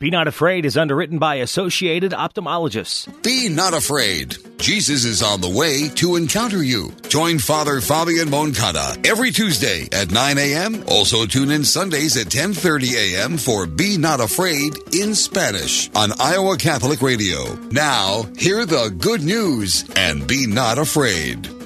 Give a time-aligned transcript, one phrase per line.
[0.00, 3.20] Be Not Afraid is underwritten by Associated Ophthalmologists.
[3.24, 4.36] Be not afraid.
[4.56, 6.92] Jesus is on the way to encounter you.
[7.08, 10.84] Join Father Fabian Moncada every Tuesday at 9 a.m.
[10.86, 13.36] Also tune in Sundays at 10:30 a.m.
[13.36, 17.56] for Be Not Afraid in Spanish on Iowa Catholic Radio.
[17.72, 21.57] Now, hear the good news and be not afraid.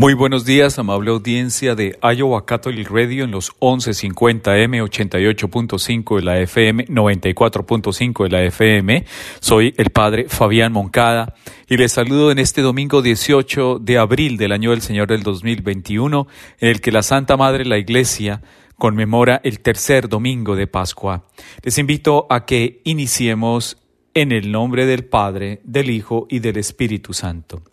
[0.00, 6.38] Muy buenos días, amable audiencia de Iowa Catholic Radio en los 1150M, 88.5 de la
[6.38, 9.04] FM, 94.5 de la FM.
[9.40, 11.34] Soy el padre Fabián Moncada
[11.66, 16.28] y les saludo en este domingo 18 de abril del año del Señor del 2021,
[16.60, 18.40] en el que la Santa Madre, la Iglesia,
[18.76, 21.24] conmemora el tercer domingo de Pascua.
[21.64, 23.78] Les invito a que iniciemos
[24.14, 27.64] en el nombre del Padre, del Hijo y del Espíritu Santo.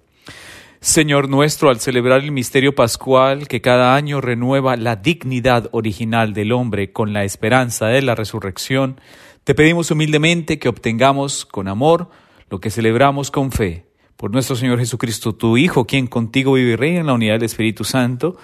[0.81, 6.51] Señor nuestro, al celebrar el misterio pascual que cada año renueva la dignidad original del
[6.51, 8.99] hombre con la esperanza de la resurrección,
[9.43, 12.09] te pedimos humildemente que obtengamos con amor
[12.49, 13.85] lo que celebramos con fe.
[14.15, 17.43] Por nuestro Señor Jesucristo, tu Hijo, quien contigo vive y reina en la unidad del
[17.43, 18.37] Espíritu Santo,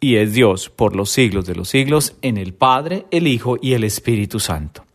[0.00, 3.72] y es Dios por los siglos de los siglos, en el Padre, el Hijo y
[3.72, 4.87] el Espíritu Santo.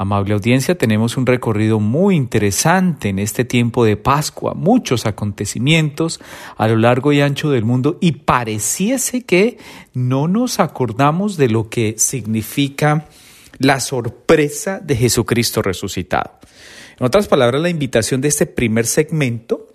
[0.00, 6.20] Amable audiencia, tenemos un recorrido muy interesante en este tiempo de Pascua, muchos acontecimientos
[6.56, 9.58] a lo largo y ancho del mundo y pareciese que
[9.92, 13.08] no nos acordamos de lo que significa
[13.58, 16.38] la sorpresa de Jesucristo resucitado.
[16.98, 19.68] En otras palabras, la invitación de este primer segmento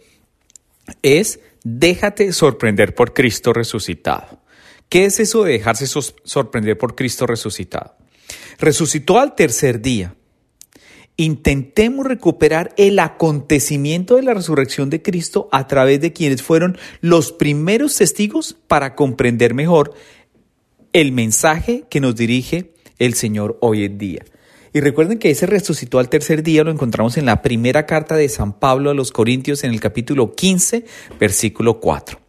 [1.04, 4.40] es déjate sorprender por Cristo resucitado.
[4.90, 7.96] ¿Qué es eso de dejarse sorprender por Cristo resucitado?
[8.58, 10.16] Resucitó al tercer día.
[11.18, 17.32] Intentemos recuperar el acontecimiento de la resurrección de Cristo a través de quienes fueron los
[17.32, 19.94] primeros testigos para comprender mejor
[20.92, 24.26] el mensaje que nos dirige el Señor hoy en día.
[24.74, 28.28] Y recuerden que ese resucitó al tercer día lo encontramos en la primera carta de
[28.28, 30.84] San Pablo a los Corintios en el capítulo 15,
[31.18, 32.25] versículo 4.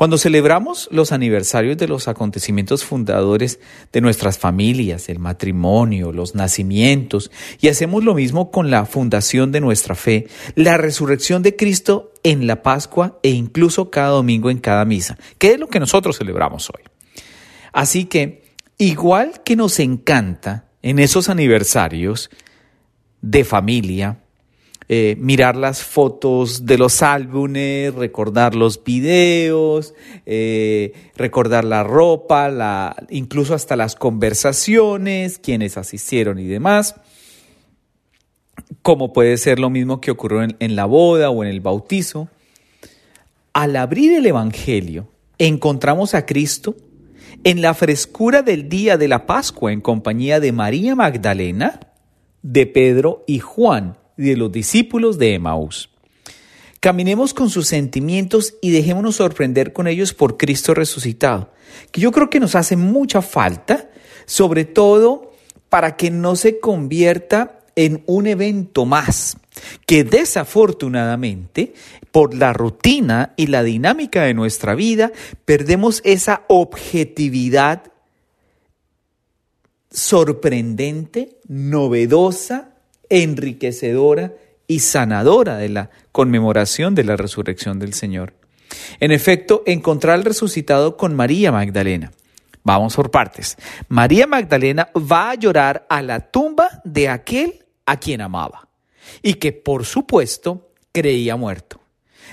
[0.00, 3.60] Cuando celebramos los aniversarios de los acontecimientos fundadores
[3.92, 7.30] de nuestras familias, el matrimonio, los nacimientos,
[7.60, 12.46] y hacemos lo mismo con la fundación de nuestra fe, la resurrección de Cristo en
[12.46, 16.70] la Pascua e incluso cada domingo en cada misa, que es lo que nosotros celebramos
[16.70, 16.82] hoy.
[17.70, 18.44] Así que,
[18.78, 22.30] igual que nos encanta en esos aniversarios
[23.20, 24.16] de familia,
[24.92, 29.94] eh, mirar las fotos de los álbumes, recordar los videos,
[30.26, 36.96] eh, recordar la ropa, incluso hasta las conversaciones, quienes asistieron y demás.
[38.82, 42.28] Como puede ser lo mismo que ocurrió en, la boda o en el bautizo.
[43.52, 45.06] Al abrir el Evangelio,
[45.38, 46.74] encontramos a Cristo
[47.44, 51.78] en la frescura del día de la Pascua en compañía de María Magdalena,
[52.42, 55.90] de Pedro y Juan, de los discípulos de Emaús.
[56.80, 61.52] Caminemos con sus sentimientos y dejémonos sorprender con ellos por Cristo resucitado,
[61.92, 63.90] que yo creo que nos hace mucha falta,
[64.26, 65.32] sobre todo
[65.68, 69.36] para que no se convierta en un evento más,
[69.86, 71.74] que desafortunadamente,
[72.10, 75.12] por la rutina y la dinámica de nuestra vida,
[75.44, 77.92] perdemos esa objetividad
[79.90, 82.69] sorprendente, novedosa,
[83.10, 84.34] enriquecedora
[84.66, 88.34] y sanadora de la conmemoración de la resurrección del Señor.
[89.00, 92.12] En efecto, encontrar al resucitado con María Magdalena.
[92.62, 93.56] Vamos por partes.
[93.88, 98.68] María Magdalena va a llorar a la tumba de aquel a quien amaba
[99.22, 101.80] y que por supuesto creía muerto,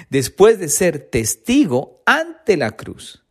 [0.09, 3.23] después de ser testigo ante la cruz.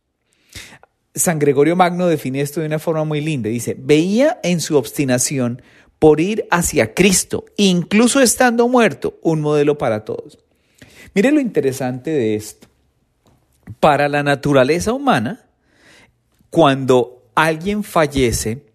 [1.13, 3.49] San Gregorio Magno define esto de una forma muy linda.
[3.49, 5.61] Dice, veía en su obstinación
[5.99, 10.37] por ir hacia Cristo, incluso estando muerto, un modelo para todos.
[11.13, 12.67] Mire lo interesante de esto.
[13.79, 15.45] Para la naturaleza humana,
[16.49, 18.67] cuando alguien fallece,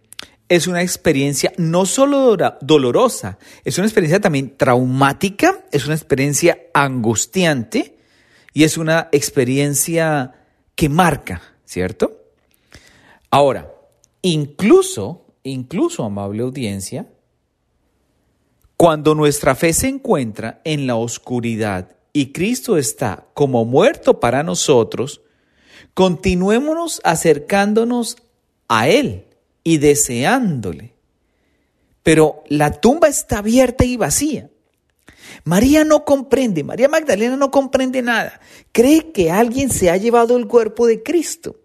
[0.48, 7.96] es una experiencia no solo dolorosa, es una experiencia también traumática, es una experiencia angustiante
[8.52, 10.34] y es una experiencia
[10.74, 12.18] que marca, ¿cierto?
[13.30, 13.72] Ahora,
[14.20, 17.06] incluso incluso, amable audiencia,
[18.76, 25.20] cuando nuestra fe se encuentra en la oscuridad y Cristo está como muerto para nosotros,
[25.94, 28.16] continuémonos acercándonos
[28.68, 29.24] a Él
[29.64, 30.94] y deseándole.
[32.02, 34.50] Pero la tumba está abierta y vacía.
[35.44, 38.40] María no comprende, María Magdalena no comprende nada.
[38.72, 41.61] Cree que alguien se ha llevado el cuerpo de Cristo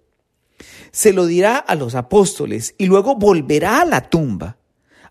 [0.91, 4.57] se lo dirá a los apóstoles y luego volverá a la tumba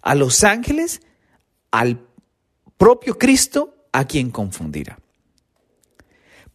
[0.07, 1.03] a los ángeles,
[1.73, 2.01] al
[2.79, 5.01] propio Cristo, a quien confundirá.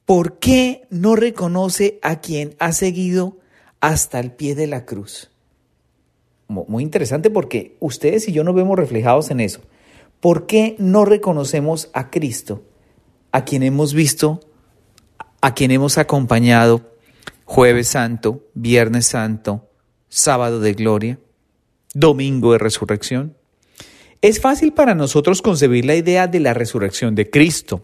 [0.06, 3.40] ¿Por qué no reconoce a quien ha seguido
[3.82, 5.32] hasta el pie de la cruz?
[6.48, 9.60] Muy interesante porque ustedes y yo nos vemos reflejados en eso.
[10.22, 12.64] ¿Por qué no reconocemos a Cristo,
[13.34, 14.40] a quien hemos visto,
[15.42, 16.91] a quien hemos acompañado
[17.52, 19.70] jueves santo, viernes santo,
[20.08, 21.20] sábado de gloria,
[21.94, 23.36] domingo de resurrección?
[24.22, 27.84] Es fácil para nosotros concebir la idea de la resurrección de Cristo,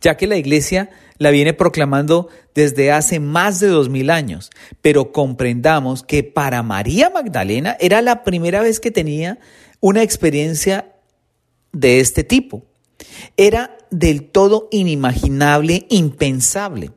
[0.00, 4.50] ya que la iglesia la viene proclamando desde hace más de dos mil años,
[4.80, 9.38] pero comprendamos que para María Magdalena era la primera vez que tenía
[9.78, 10.96] una experiencia
[11.70, 12.66] de este tipo.
[13.36, 16.90] Era del todo inimaginable, impensable.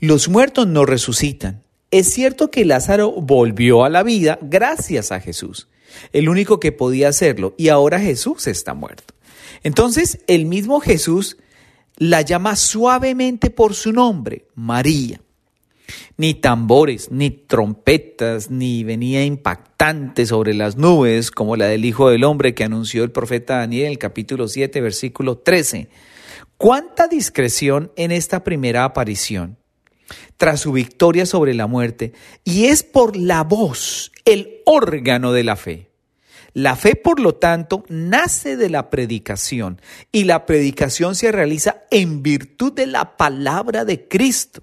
[0.00, 1.62] Los muertos no resucitan.
[1.90, 5.68] Es cierto que Lázaro volvió a la vida gracias a Jesús,
[6.12, 9.14] el único que podía hacerlo, y ahora Jesús está muerto.
[9.62, 11.38] Entonces el mismo Jesús
[11.96, 15.20] la llama suavemente por su nombre, María.
[16.18, 22.24] Ni tambores, ni trompetas, ni venía impactante sobre las nubes como la del Hijo del
[22.24, 25.88] Hombre que anunció el profeta Daniel en el capítulo 7, versículo 13.
[26.58, 29.56] ¿Cuánta discreción en esta primera aparición?
[30.36, 32.12] Tras su victoria sobre la muerte,
[32.44, 35.90] y es por la voz, el órgano de la fe.
[36.52, 39.80] La fe, por lo tanto, nace de la predicación
[40.10, 44.62] y la predicación se realiza en virtud de la palabra de Cristo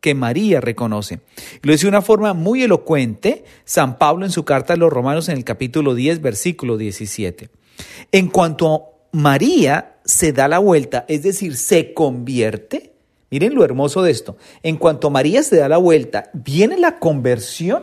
[0.00, 1.20] que María reconoce.
[1.62, 5.28] Lo dice de una forma muy elocuente San Pablo en su carta a los Romanos
[5.28, 7.50] en el capítulo 10, versículo 17.
[8.12, 8.82] En cuanto a
[9.12, 12.94] María se da la vuelta, es decir, se convierte,
[13.30, 17.82] miren lo hermoso de esto, en cuanto María se da la vuelta, viene la conversión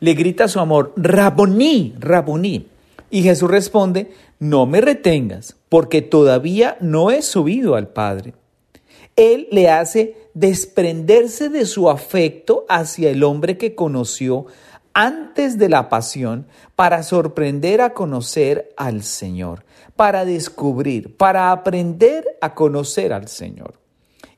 [0.00, 2.68] le grita a su amor, Raboní, Raboní.
[3.10, 8.34] Y Jesús responde, no me retengas, porque todavía no he subido al Padre.
[9.16, 14.46] Él le hace desprenderse de su afecto hacia el hombre que conoció
[14.94, 16.46] antes de la pasión
[16.76, 19.64] para sorprender a conocer al Señor,
[19.96, 23.74] para descubrir, para aprender a conocer al Señor.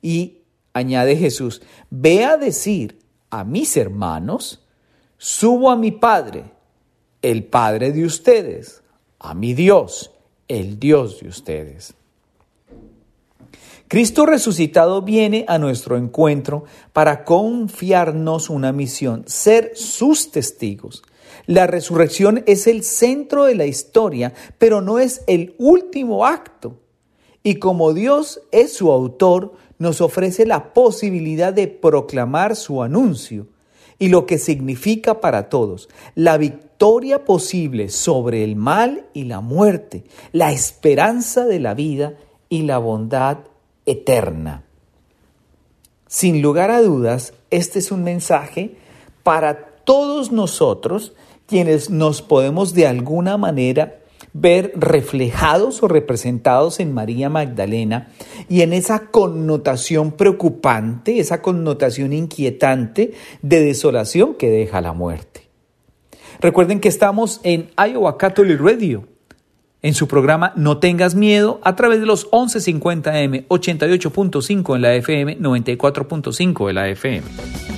[0.02, 0.38] Y
[0.72, 2.98] añade Jesús, ve a decir
[3.30, 4.60] a mis hermanos
[5.22, 6.44] Subo a mi Padre,
[7.20, 8.82] el Padre de ustedes,
[9.18, 10.12] a mi Dios,
[10.48, 11.92] el Dios de ustedes.
[13.86, 16.64] Cristo resucitado viene a nuestro encuentro
[16.94, 21.02] para confiarnos una misión, ser sus testigos.
[21.44, 26.78] La resurrección es el centro de la historia, pero no es el último acto.
[27.42, 33.46] Y como Dios es su autor, nos ofrece la posibilidad de proclamar su anuncio
[33.98, 35.88] y lo que significa para todos.
[36.14, 42.14] La victoria posible sobre el mal y la muerte, la esperanza de la vida
[42.48, 43.38] y la bondad
[43.86, 44.64] eterna.
[46.06, 48.76] Sin lugar a dudas, este es un mensaje
[49.22, 51.14] para todos nosotros
[51.46, 53.99] quienes nos podemos de alguna manera
[54.32, 58.08] ver reflejados o representados en María Magdalena
[58.48, 63.12] y en esa connotación preocupante, esa connotación inquietante
[63.42, 65.48] de desolación que deja la muerte.
[66.40, 69.06] Recuerden que estamos en Iowa Catholic Radio,
[69.82, 75.38] en su programa No tengas miedo, a través de los 1150M, 88.5 en la FM,
[75.38, 77.69] 94.5 en la FM.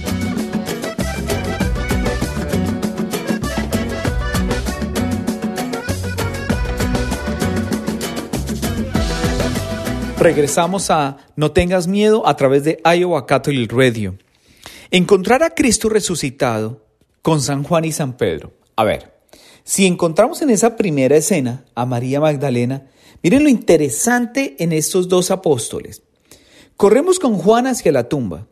[10.23, 14.17] Regresamos a No tengas miedo a través de Iowa Catholic Radio.
[14.93, 16.87] Encontrar a Cristo resucitado
[17.23, 18.53] con San Juan y San Pedro.
[18.77, 19.13] A ver,
[19.65, 22.87] si encontramos en esa primera escena a María Magdalena,
[23.21, 26.03] miren lo interesante en estos dos apóstoles.
[26.77, 28.47] Corremos con Juan hacia la tumba.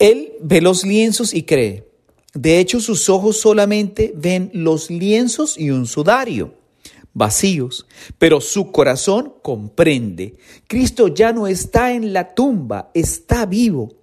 [0.00, 1.88] Él ve los lienzos y cree.
[2.32, 6.63] De hecho, sus ojos solamente ven los lienzos y un sudario
[7.14, 7.86] vacíos,
[8.18, 10.36] pero su corazón comprende.
[10.66, 13.94] Cristo ya no está en la tumba, está vivo.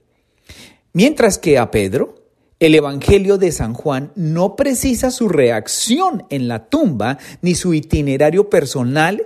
[0.94, 2.16] Mientras que a Pedro,
[2.60, 8.50] el Evangelio de San Juan no precisa su reacción en la tumba ni su itinerario
[8.50, 9.26] personal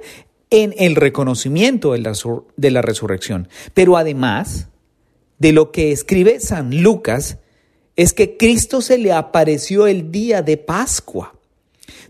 [0.50, 2.14] en el reconocimiento de la,
[2.56, 3.50] de la resurrección.
[3.74, 4.70] Pero además
[5.38, 7.40] de lo que escribe San Lucas,
[7.96, 11.36] es que Cristo se le apareció el día de Pascua.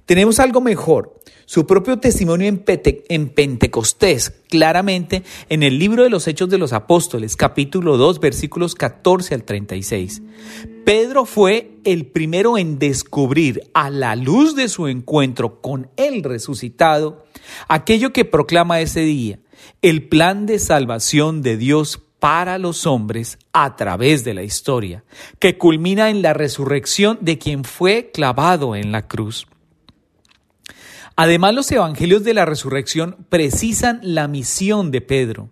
[0.06, 1.15] Tenemos algo mejor,
[1.46, 7.36] su propio testimonio en, Pentecostés, claramente en el libro de los Hechos de los Apóstoles,
[7.36, 10.22] capítulo 2, versículos 14 al 36.
[10.86, 17.26] Pedro fue el primero en descubrir a la luz de su encuentro con el resucitado
[17.68, 19.40] aquello que proclama ese día,
[19.82, 25.04] el plan de salvación de Dios para los hombres a través de la historia,
[25.40, 29.48] que culmina en la resurrección de quien fue clavado en la cruz.
[31.16, 35.50] Además, los evangelios de la resurrección precisan la misión de Pedro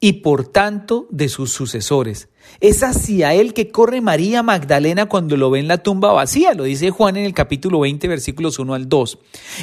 [0.00, 2.28] y por tanto de sus sucesores.
[2.60, 6.64] Es hacia él que corre María Magdalena cuando lo ve en la tumba vacía, lo
[6.64, 9.18] dice Juan en el capítulo 20 versículos 1 al 2.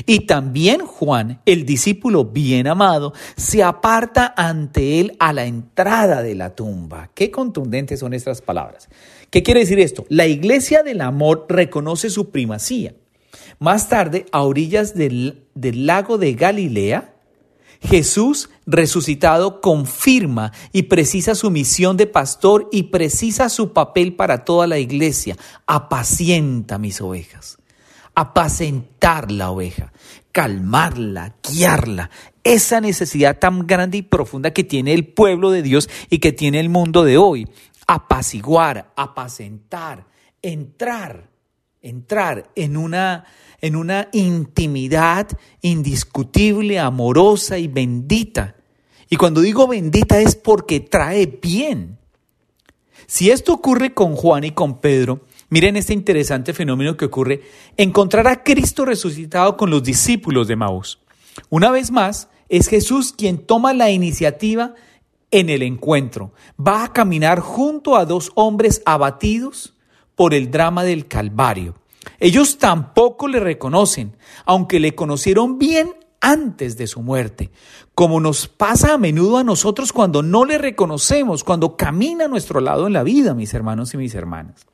[0.05, 6.35] Y también Juan, el discípulo bien amado, se aparta ante él a la entrada de
[6.35, 7.09] la tumba.
[7.13, 8.89] Qué contundentes son estas palabras.
[9.29, 10.05] ¿Qué quiere decir esto?
[10.09, 12.93] La iglesia del amor reconoce su primacía.
[13.59, 17.13] Más tarde, a orillas del, lago de Galilea,
[17.81, 24.67] Jesús resucitado confirma y precisa su misión de pastor y precisa su papel para toda
[24.67, 25.37] la iglesia.
[25.67, 27.57] Apacienta mis ovejas.
[28.15, 29.91] Apacentar la oveja,
[30.31, 32.09] calmarla, guiarla.
[32.43, 36.59] Esa necesidad tan grande y profunda que tiene el pueblo de Dios y que tiene
[36.59, 37.47] el mundo de hoy.
[37.87, 40.07] Apaciguar, apacentar,
[40.41, 41.29] entrar,
[41.85, 43.25] entrar en una
[43.61, 45.27] en una intimidad
[45.61, 48.55] indiscutible, amorosa y bendita.
[49.09, 51.97] Y cuando digo bendita es porque trae bien.
[53.07, 57.41] Si esto ocurre con Juan y con Pedro, miren este interesante fenómeno que ocurre,
[57.77, 60.99] encontrar a Cristo resucitado con los discípulos de Maús.
[61.49, 64.75] Una vez más, es Jesús quien toma la iniciativa
[65.31, 66.33] en el encuentro.
[66.59, 69.74] Va a caminar junto a dos hombres abatidos
[70.15, 71.75] por el drama del Calvario.
[72.19, 77.51] Ellos tampoco le reconocen, aunque le conocieron bien antes de su muerte,
[77.93, 82.59] como nos pasa a menudo a nosotros cuando no le reconocemos, cuando camina a nuestro
[82.61, 84.65] lado en la vida, mis hermanos y mis hermanas.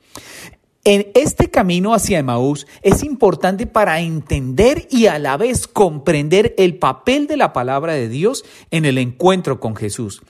[0.83, 6.79] En este camino hacia Emaús es importante para entender y a la vez comprender el
[6.79, 10.23] papel de la palabra de Dios en el encuentro con Jesús.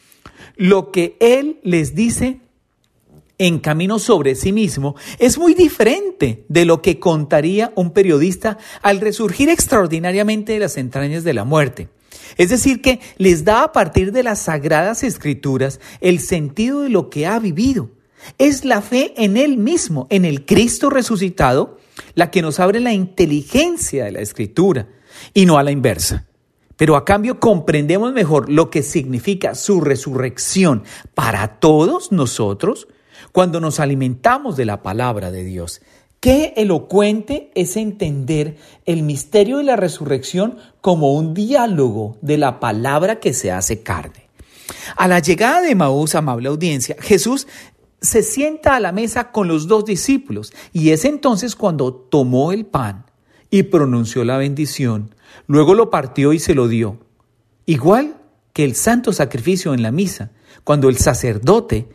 [0.58, 2.42] Lo que Él les dice
[3.42, 9.02] en camino sobre sí mismo es muy diferente de lo que contaría un periodista al
[9.02, 11.90] resurgir extraordinariamente de las entrañas de la muerte.
[12.38, 17.10] Es decir, que les da a partir de las sagradas escrituras el sentido de lo
[17.10, 17.90] que ha vivido.
[18.38, 21.80] Es la fe en Él mismo, en el Cristo resucitado,
[22.14, 24.88] la que nos abre la inteligencia de la escritura
[25.34, 26.28] y no a la inversa.
[26.78, 30.84] Pero a cambio comprendemos mejor lo que significa su resurrección
[31.16, 32.88] para todos nosotros
[33.32, 35.82] cuando nos alimentamos de la palabra de Dios.
[36.20, 43.20] Qué elocuente es entender el misterio de la resurrección como un diálogo de la palabra
[43.20, 44.28] que se hace carne.
[44.96, 47.48] A la llegada de Maús, amable audiencia, Jesús
[48.02, 52.66] se sienta a la mesa con los dos discípulos y es entonces cuando tomó el
[52.66, 53.06] pan
[53.50, 55.16] y pronunció la bendición,
[55.48, 57.00] luego lo partió y se lo dio.
[57.66, 58.18] Igual
[58.54, 60.32] que el santo sacrificio en la misa,
[60.64, 61.90] cuando el sacerdote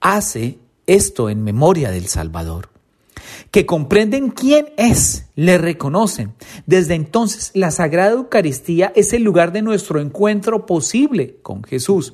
[0.00, 2.70] hace esto en memoria del Salvador.
[3.50, 6.34] Que comprenden quién es, le reconocen.
[6.66, 12.12] Desde entonces la Sagrada Eucaristía es el lugar de nuestro encuentro posible con Jesús.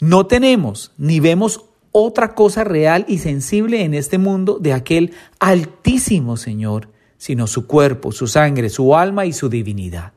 [0.00, 6.36] No tenemos ni vemos otra cosa real y sensible en este mundo de aquel altísimo
[6.36, 10.12] Señor, sino su cuerpo, su sangre, su alma y su divinidad.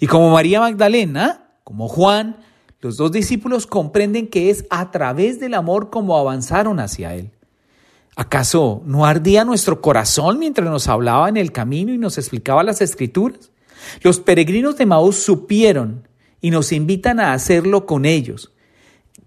[0.00, 2.38] Y como María Magdalena, como Juan,
[2.80, 7.30] los dos discípulos comprenden que es a través del amor como avanzaron hacia Él.
[8.16, 12.80] ¿Acaso no ardía nuestro corazón mientras nos hablaba en el camino y nos explicaba las
[12.80, 13.50] escrituras?
[14.02, 16.08] Los peregrinos de Maús supieron
[16.40, 18.52] y nos invitan a hacerlo con ellos,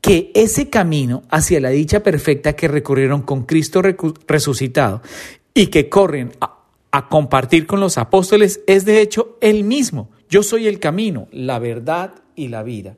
[0.01, 3.81] que ese camino hacia la dicha perfecta que recorrieron con Cristo
[4.27, 5.01] resucitado
[5.53, 6.59] y que corren a,
[6.91, 10.09] a compartir con los apóstoles es de hecho el mismo.
[10.29, 12.95] Yo soy el camino, la verdad y la vida.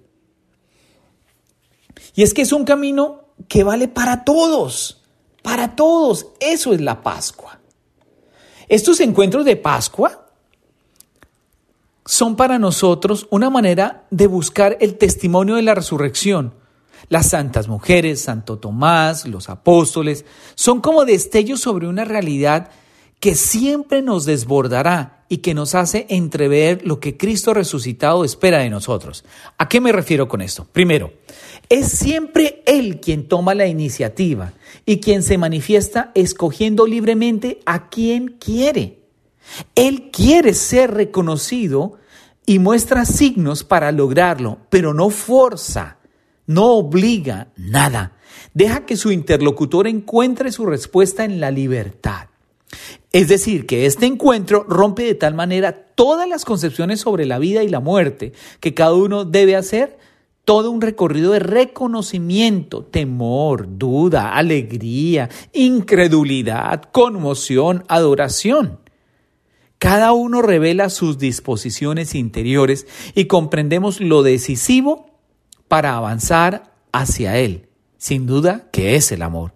[2.15, 5.01] Y es que es un camino que vale para todos,
[5.41, 6.27] para todos.
[6.39, 7.59] Eso es la Pascua.
[8.67, 10.27] Estos encuentros de Pascua
[12.05, 16.53] son para nosotros una manera de buscar el testimonio de la resurrección.
[17.09, 22.69] Las santas mujeres, Santo Tomás, los apóstoles, son como destellos sobre una realidad
[23.21, 28.71] que siempre nos desbordará y que nos hace entrever lo que Cristo resucitado espera de
[28.71, 29.23] nosotros.
[29.59, 30.65] ¿A qué me refiero con esto?
[30.65, 31.13] Primero,
[31.69, 34.53] es siempre Él quien toma la iniciativa
[34.87, 39.03] y quien se manifiesta escogiendo libremente a quien quiere.
[39.75, 41.99] Él quiere ser reconocido
[42.47, 45.99] y muestra signos para lograrlo, pero no forza,
[46.47, 48.17] no obliga nada.
[48.55, 52.30] Deja que su interlocutor encuentre su respuesta en la libertad.
[53.11, 57.63] Es decir, que este encuentro rompe de tal manera todas las concepciones sobre la vida
[57.63, 59.97] y la muerte que cada uno debe hacer
[60.45, 68.79] todo un recorrido de reconocimiento, temor, duda, alegría, incredulidad, conmoción, adoración.
[69.77, 75.11] Cada uno revela sus disposiciones interiores y comprendemos lo decisivo
[75.67, 79.53] para avanzar hacia Él, sin duda que es el amor.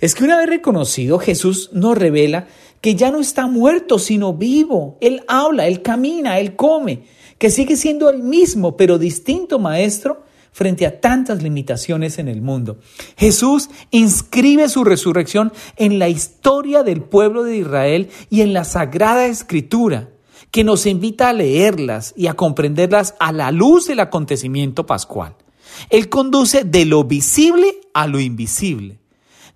[0.00, 2.46] Es que una vez reconocido, Jesús nos revela
[2.82, 4.98] que ya no está muerto, sino vivo.
[5.00, 7.04] Él habla, Él camina, Él come,
[7.38, 12.78] que sigue siendo el mismo, pero distinto Maestro frente a tantas limitaciones en el mundo.
[13.16, 19.26] Jesús inscribe su resurrección en la historia del pueblo de Israel y en la Sagrada
[19.26, 20.10] Escritura,
[20.50, 25.36] que nos invita a leerlas y a comprenderlas a la luz del acontecimiento pascual.
[25.88, 29.01] Él conduce de lo visible a lo invisible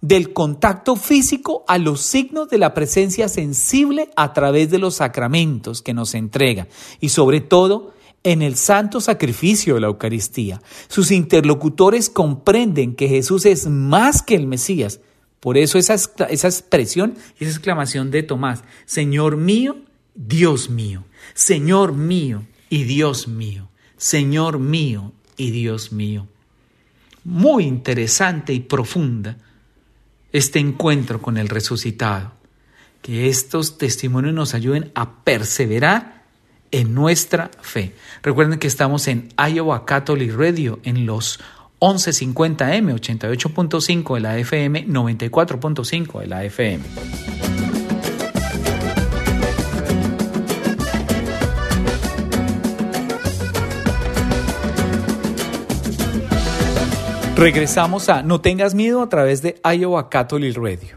[0.00, 5.82] del contacto físico a los signos de la presencia sensible a través de los sacramentos
[5.82, 6.68] que nos entrega
[7.00, 10.60] y sobre todo en el santo sacrificio de la Eucaristía.
[10.88, 15.00] Sus interlocutores comprenden que Jesús es más que el Mesías.
[15.38, 19.76] Por eso esa, expresión y esa exclamación de Tomás, Señor mío,
[20.16, 26.26] Dios mío, Señor mío y Dios mío, Señor mío y Dios mío.
[27.22, 29.38] Muy interesante y profunda
[30.32, 32.32] este encuentro con el resucitado.
[33.02, 36.24] Que estos testimonios nos ayuden a perseverar
[36.70, 37.94] en nuestra fe.
[38.22, 41.40] Recuerden que estamos en Iowa Catholic Radio en los
[41.80, 47.75] 1150M, 88.5 de la FM, 94.5 de la FM.
[57.36, 60.96] Regresamos a No tengas miedo a través de Iowa Catholic Radio.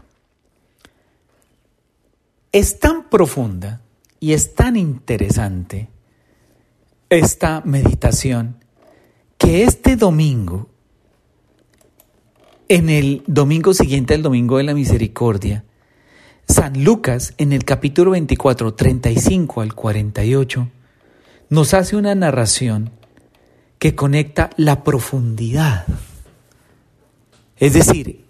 [2.50, 3.82] Es tan profunda
[4.20, 5.90] y es tan interesante
[7.10, 8.56] esta meditación
[9.36, 10.70] que este domingo,
[12.70, 15.64] en el domingo siguiente al domingo de la misericordia,
[16.48, 20.68] San Lucas en el capítulo 24, 35 al 48,
[21.50, 22.92] nos hace una narración
[23.78, 25.84] que conecta la profundidad
[27.60, 28.24] es decir,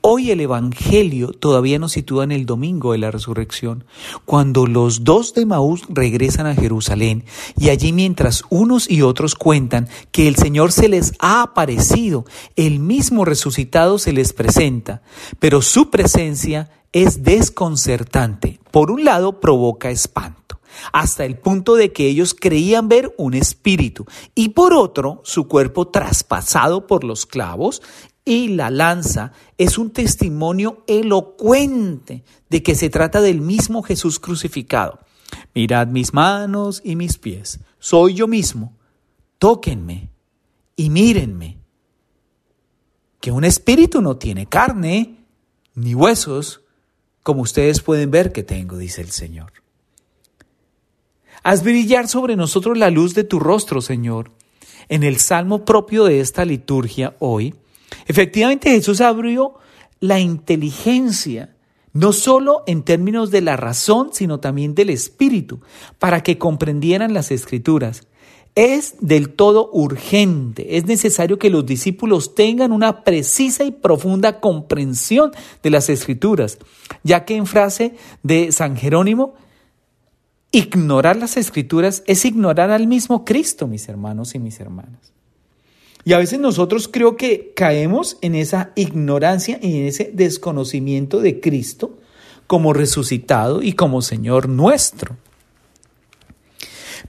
[0.00, 3.84] hoy el Evangelio todavía nos sitúa en el domingo de la resurrección,
[4.24, 7.24] cuando los dos de Maús regresan a Jerusalén
[7.56, 12.24] y allí mientras unos y otros cuentan que el Señor se les ha aparecido,
[12.56, 15.02] el mismo resucitado se les presenta,
[15.38, 18.58] pero su presencia es desconcertante.
[18.72, 20.47] Por un lado, provoca espanto
[20.92, 25.88] hasta el punto de que ellos creían ver un espíritu, y por otro, su cuerpo
[25.88, 27.82] traspasado por los clavos
[28.24, 34.98] y la lanza es un testimonio elocuente de que se trata del mismo Jesús crucificado.
[35.54, 38.76] Mirad mis manos y mis pies, soy yo mismo,
[39.38, 40.10] tóquenme
[40.76, 41.58] y mírenme.
[43.20, 45.24] Que un espíritu no tiene carne
[45.74, 46.60] ni huesos,
[47.22, 49.52] como ustedes pueden ver que tengo, dice el Señor.
[51.48, 54.32] Haz brillar sobre nosotros la luz de tu rostro, Señor.
[54.90, 57.54] En el salmo propio de esta liturgia hoy,
[58.06, 59.54] Efectivamente Jesús abrió
[59.98, 61.56] la inteligencia,
[61.94, 65.62] no solo en términos de la razón, sino también del espíritu,
[65.98, 68.06] para que comprendieran las escrituras.
[68.54, 75.32] Es del todo urgente, es necesario que los discípulos tengan una precisa y profunda comprensión
[75.62, 76.58] de las escrituras,
[77.04, 79.34] ya que en frase de San Jerónimo,
[80.50, 85.12] ignorar las escrituras es ignorar al mismo Cristo, mis hermanos y mis hermanas.
[86.04, 91.40] Y a veces nosotros creo que caemos en esa ignorancia y en ese desconocimiento de
[91.40, 91.98] Cristo
[92.46, 95.16] como resucitado y como Señor nuestro.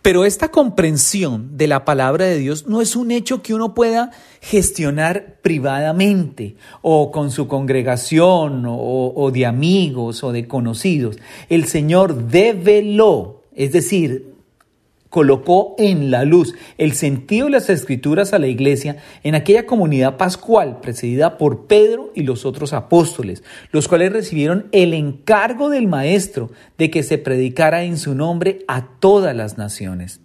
[0.02, 4.12] Pero esta comprensión de la palabra de Dios no es un hecho que uno pueda
[4.42, 11.18] gestionar privadamente o con su congregación o, de amigos o de conocidos.
[11.50, 14.39] El Señor develó, es decir,
[15.10, 20.18] colocó en la luz el sentido de las escrituras a la iglesia en aquella comunidad
[20.18, 26.52] pascual precedida por Pedro y los otros apóstoles, los cuales recibieron el encargo del Maestro
[26.78, 30.22] de que se predicara en su nombre a todas las naciones.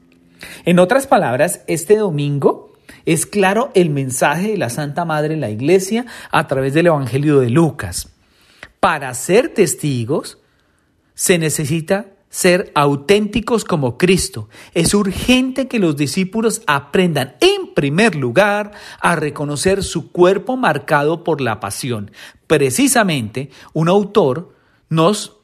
[0.65, 2.73] En otras palabras, este domingo
[3.07, 7.41] es claro el mensaje de la Santa Madre en la iglesia a través del Evangelio
[7.41, 8.11] de Lucas.
[8.81, 10.39] Para ser testigos
[11.15, 14.49] se necesita ser auténticos como Cristo.
[14.73, 21.41] Es urgente que los discípulos aprendan, en primer lugar, a reconocer su cuerpo marcado por
[21.41, 22.11] la pasión.
[22.49, 24.53] Precisamente, un autor
[24.89, 25.37] nos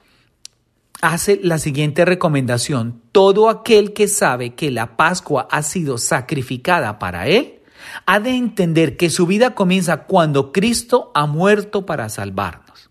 [1.00, 3.00] hace la siguiente recomendación.
[3.12, 7.60] Todo aquel que sabe que la Pascua ha sido sacrificada para él,
[8.04, 12.90] ha de entender que su vida comienza cuando Cristo ha muerto para salvarnos.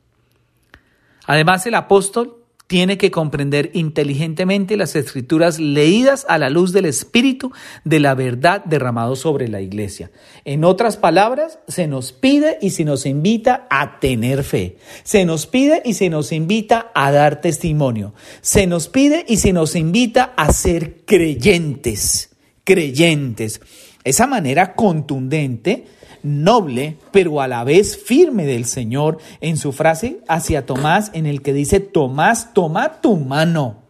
[1.26, 2.39] Además, el apóstol
[2.70, 7.52] tiene que comprender inteligentemente las escrituras leídas a la luz del Espíritu
[7.84, 10.12] de la verdad derramado sobre la iglesia.
[10.46, 14.78] En otras palabras, se nos pide y se nos invita a tener fe.
[15.02, 18.14] Se nos pide y se nos invita a dar testimonio.
[18.42, 22.36] Se nos pide y se nos invita a ser creyentes.
[22.64, 23.62] Creyentes.
[24.04, 25.88] Esa manera contundente
[26.24, 31.42] noble, pero a la vez firme del Señor en su frase hacia Tomás en el
[31.42, 33.84] que dice, Tomás, toma tu mano,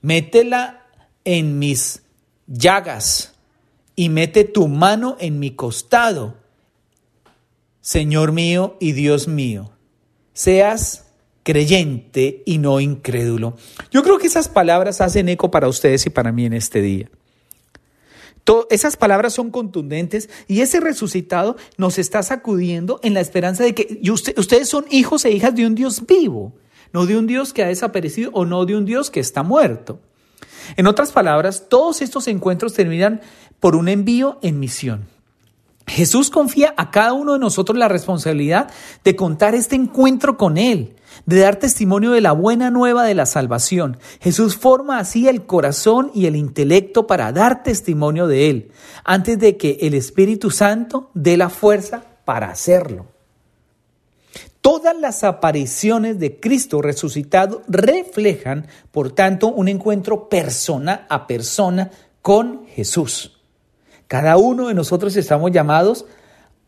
[0.00, 0.86] métela
[1.24, 2.02] en mis
[2.46, 3.34] llagas
[3.96, 6.36] y mete tu mano en mi costado,
[7.80, 9.72] Señor mío y Dios mío,
[10.32, 11.06] seas
[11.42, 13.56] creyente y no incrédulo.
[13.90, 17.10] Yo creo que esas palabras hacen eco para ustedes y para mí en este día
[18.70, 24.00] esas palabras son contundentes y ese resucitado nos está sacudiendo en la esperanza de que
[24.10, 26.52] ustedes son hijos e hijas de un Dios vivo,
[26.92, 30.00] no de un Dios que ha desaparecido o no de un Dios que está muerto.
[30.76, 33.20] En otras palabras, todos estos encuentros terminan
[33.60, 35.13] por un envío en misión.
[35.86, 38.70] Jesús confía a cada uno de nosotros la responsabilidad
[39.04, 43.26] de contar este encuentro con Él, de dar testimonio de la buena nueva de la
[43.26, 43.98] salvación.
[44.20, 48.72] Jesús forma así el corazón y el intelecto para dar testimonio de Él,
[49.04, 53.06] antes de que el Espíritu Santo dé la fuerza para hacerlo.
[54.62, 61.90] Todas las apariciones de Cristo resucitado reflejan, por tanto, un encuentro persona a persona
[62.22, 63.43] con Jesús.
[64.08, 66.06] Cada uno de nosotros estamos llamados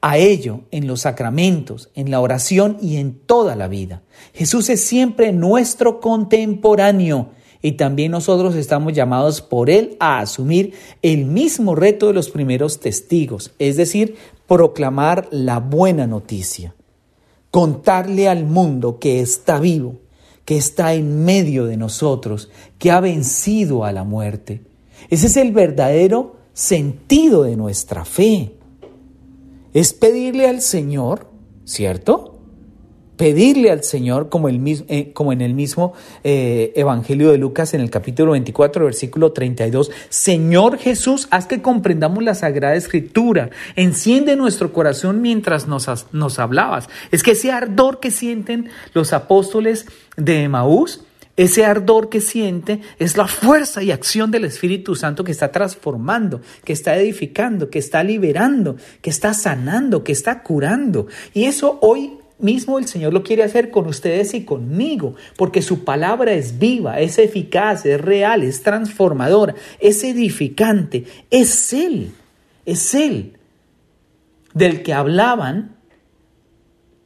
[0.01, 4.03] a ello en los sacramentos, en la oración y en toda la vida.
[4.35, 7.31] Jesús es siempre nuestro contemporáneo
[7.62, 12.81] y también nosotros estamos llamados por Él a asumir el mismo reto de los primeros
[12.81, 16.75] testigos, es decir, proclamar la buena noticia,
[17.51, 19.96] contarle al mundo que está vivo,
[20.44, 24.62] que está en medio de nosotros, que ha vencido a la muerte.
[25.11, 28.55] Ese es el verdadero sentido de nuestra fe
[29.75, 31.29] es pedirle al Señor,
[31.66, 32.40] ¿cierto?
[33.19, 35.92] Pedirle al Señor, como, el, eh, como en el mismo
[36.25, 42.25] eh, Evangelio de Lucas, en el capítulo 24, versículo 32, Señor Jesús, haz que comprendamos
[42.25, 46.88] la Sagrada Escritura, enciende nuestro corazón mientras nos, nos hablabas.
[47.11, 49.85] Es que ese ardor que sienten los apóstoles
[50.16, 51.05] de Emaús,
[51.37, 56.40] ese ardor que siente es la fuerza y acción del Espíritu Santo que está transformando,
[56.64, 61.07] que está edificando, que está liberando, que está sanando, que está curando.
[61.35, 65.85] Y eso hoy mismo el Señor lo quiere hacer con ustedes y conmigo, porque su
[65.85, 71.05] palabra es viva, es eficaz, es real, es transformadora, es edificante.
[71.31, 72.12] Es Él,
[72.64, 73.35] es Él
[74.55, 75.77] del que hablaban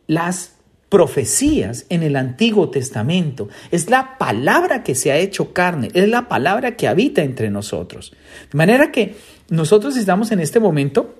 [0.07, 0.55] las
[0.91, 3.49] profecías en el Antiguo Testamento.
[3.71, 8.13] Es la palabra que se ha hecho carne, es la palabra que habita entre nosotros.
[8.53, 9.15] De manera que
[9.49, 11.15] nosotros estamos en este momento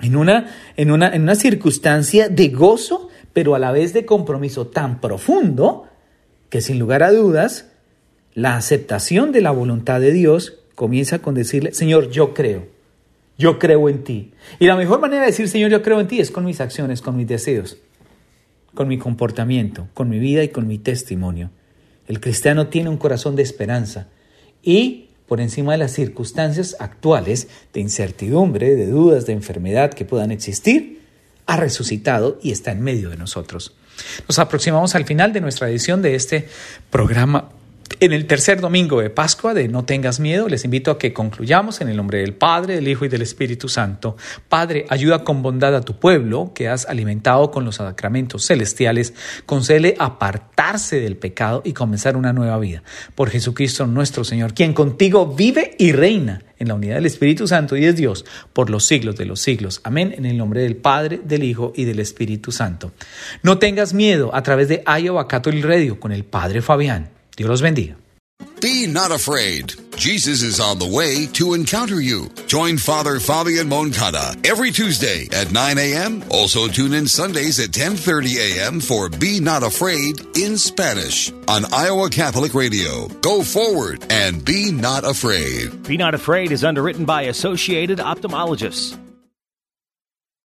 [0.00, 4.66] en una, en una, en una circunstancia de gozo, pero a la vez de compromiso
[4.66, 5.86] tan profundo
[6.48, 7.70] que sin lugar a dudas,
[8.34, 12.66] la aceptación de la voluntad de Dios comienza con decirle, Señor, yo creo,
[13.38, 14.32] yo creo en ti.
[14.58, 17.02] Y la mejor manera de decir, Señor, yo creo en ti es con mis acciones,
[17.02, 17.78] con mis deseos
[18.74, 21.50] con mi comportamiento, con mi vida y con mi testimonio.
[22.06, 24.08] El cristiano tiene un corazón de esperanza
[24.62, 30.32] y por encima de las circunstancias actuales de incertidumbre, de dudas, de enfermedad que puedan
[30.32, 31.02] existir,
[31.46, 33.76] ha resucitado y está en medio de nosotros.
[34.28, 36.48] Nos aproximamos al final de nuestra edición de este
[36.90, 37.50] programa
[38.00, 41.82] en el tercer domingo de Pascua de No tengas miedo, les invito a que concluyamos
[41.82, 44.16] en el nombre del Padre, del Hijo y del Espíritu Santo.
[44.48, 49.12] Padre, ayuda con bondad a tu pueblo que has alimentado con los sacramentos celestiales.
[49.44, 52.82] Concede apartarse del pecado y comenzar una nueva vida.
[53.14, 57.76] Por Jesucristo nuestro Señor, quien contigo vive y reina en la unidad del Espíritu Santo
[57.76, 59.82] y es Dios por los siglos de los siglos.
[59.84, 60.14] Amén.
[60.16, 62.92] En el nombre del Padre, del Hijo y del Espíritu Santo.
[63.42, 67.19] No tengas miedo a través de Iowa Catholic Radio con el Padre Fabián.
[67.36, 67.96] Dios los bendiga.
[68.60, 69.74] Be not afraid.
[69.96, 72.28] Jesus is on the way to encounter you.
[72.46, 76.22] Join Father Fabian Moncada every Tuesday at 9 a.m.
[76.30, 78.80] Also tune in Sundays at 10:30 a.m.
[78.80, 83.08] for Be Not Afraid in Spanish on Iowa Catholic Radio.
[83.20, 85.82] Go forward and be not afraid.
[85.86, 88.98] Be Not Afraid is underwritten by Associated Ophthalmologists.